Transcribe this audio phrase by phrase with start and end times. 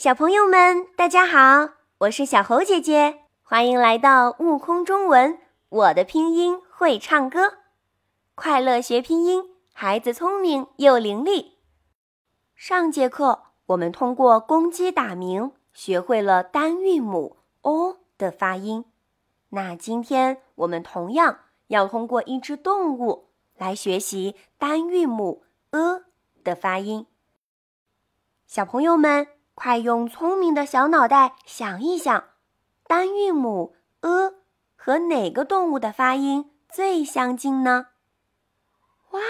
[0.00, 5.38] 小朋友们，大家好，我是小猴姐姐，欢迎来到悟空中文。
[5.68, 7.58] 我的拼音会唱歌，
[8.34, 9.44] 快乐学拼音，
[9.74, 11.50] 孩子聪明又伶俐。
[12.54, 18.86] 上节课我们通过公鸡打鸣学会了单韵母 o 的发音，
[19.50, 26.04] 那今天我们同样要通过一只动物来学习单韵母 e
[26.42, 27.06] 的发音。
[28.46, 29.26] 小朋友们。
[29.62, 32.24] 快用聪明的小脑袋想一想，
[32.86, 34.32] 单韵母 “e”
[34.74, 37.88] 和哪个动物的发音最相近呢？
[39.10, 39.20] 哇，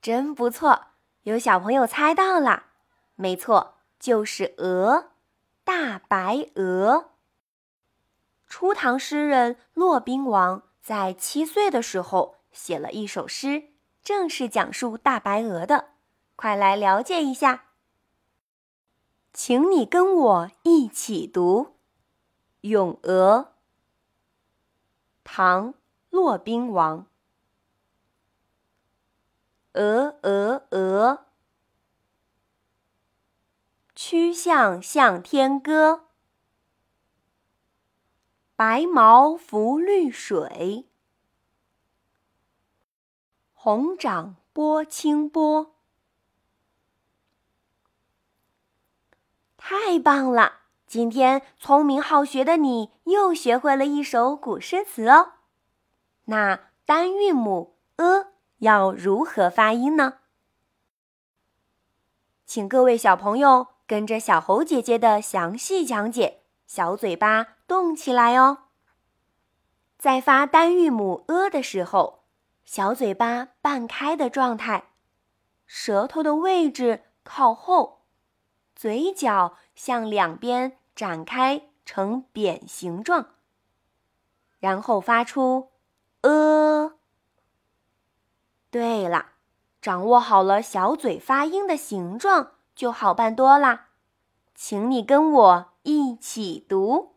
[0.00, 0.86] 真不错，
[1.22, 2.64] 有小朋友猜到了，
[3.14, 5.12] 没错，就是鹅，
[5.62, 7.12] 大白鹅。
[8.48, 13.68] 初唐诗人骆宾王在七岁的时候写了一首诗，
[14.02, 15.90] 正是讲述大白鹅的，
[16.34, 17.66] 快来了解一下。
[19.32, 21.62] 请你跟我一起读
[22.60, 23.38] 《咏鹅》。
[25.24, 25.72] 唐·
[26.10, 27.06] 骆宾王。
[29.72, 31.24] 鹅鹅鹅，
[33.94, 36.08] 曲项向天歌。
[38.54, 40.86] 白毛浮绿水，
[43.54, 45.71] 红掌拨清波。
[49.64, 50.54] 太棒了！
[50.88, 55.34] 今天聪明好学的你又学会了一首古诗词哦。
[56.24, 58.26] 那单韵母 “e”
[58.58, 60.14] 要如何发音呢？
[62.44, 68.64] 请各位小朋友跟着小猴姐姐的详细讲解，小嘴巴动起来哦。
[69.96, 72.24] 在发单韵母 “e” 的时候，
[72.64, 74.90] 小嘴巴半开的状态，
[75.66, 78.01] 舌头的位置靠后。
[78.82, 83.28] 嘴角向两边展开成扁形状，
[84.58, 85.68] 然后发出
[86.22, 86.92] “呃”。
[88.72, 89.34] 对了，
[89.80, 93.90] 掌握好了小嘴发音的形状，就好办多啦。
[94.56, 97.14] 请你跟我一起读：“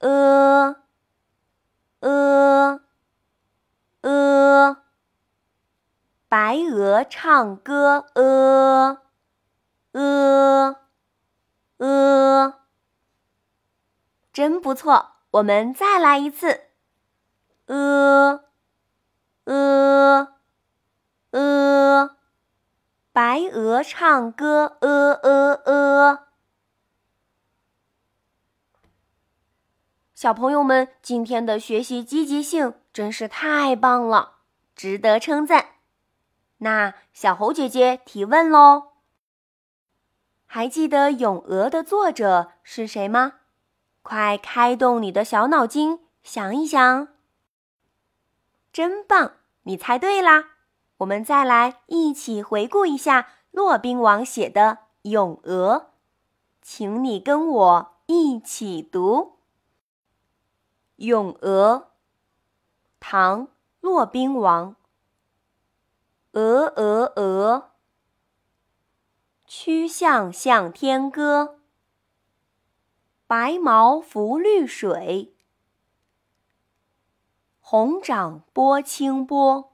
[0.00, 0.82] 呃，
[2.00, 2.82] 呃，
[4.02, 4.82] 呃。”
[6.28, 9.07] 白鹅唱歌，呃。
[9.92, 10.76] 呃，
[11.78, 12.60] 呃，
[14.32, 15.12] 真不错！
[15.30, 16.62] 我们再来一次。
[17.66, 18.44] 呃，
[19.44, 20.34] 呃，
[21.30, 22.16] 呃，
[23.12, 26.28] 白鹅唱歌，呃呃呃。
[30.14, 34.38] 小朋友们，今天的学习积极性真是太棒了，
[34.74, 35.66] 值得称赞。
[36.58, 38.94] 那小猴姐姐提问喽。
[40.50, 43.34] 还记得《咏鹅》的作者是谁吗？
[44.00, 47.08] 快开动你的小脑筋，想一想。
[48.72, 49.32] 真棒，
[49.64, 50.52] 你猜对啦！
[50.98, 54.78] 我们再来一起回顾一下骆宾王写的
[55.10, 55.74] 《咏鹅》，
[56.62, 59.16] 请你跟我一起读
[60.96, 61.74] 《咏鹅》。
[62.98, 63.46] 唐·
[63.82, 64.74] 骆宾王。
[66.32, 67.70] 鹅鹅鹅。
[69.50, 71.60] 曲项向天歌，
[73.26, 75.32] 白毛浮绿水，
[77.58, 79.72] 红掌拨清波。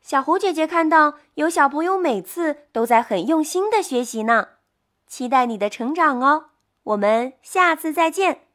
[0.00, 4.48] 小胡姐姐看到有小朋友每次都在很用心的学习呢，
[5.06, 6.46] 期待你的成长哦！
[6.82, 8.47] 我们下次再见。